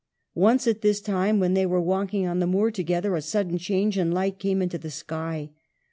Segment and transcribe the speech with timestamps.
[0.33, 3.99] Once, at this time, when they were walking on the moor together, a sudden change
[3.99, 5.51] and light came into the sky.